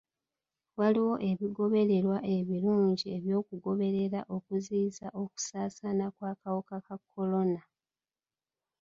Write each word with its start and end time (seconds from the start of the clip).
Waliwo 0.79 1.15
ebigobererwa 1.29 2.17
ebirungi 2.37 3.05
eby'okugoberera 3.17 4.19
okuziyiza 4.35 5.07
okusaasaana 5.21 6.05
kw'akawuka 6.15 6.77
ka 6.85 6.95
kolona. 7.11 7.61